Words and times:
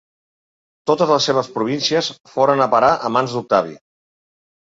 Totes 0.91 1.11
les 1.15 1.25
seves 1.29 1.49
províncies 1.57 2.09
foren 2.33 2.65
a 2.65 2.69
parar 2.73 2.91
a 2.97 3.11
mans 3.17 3.35
d'Octavi. 3.37 3.77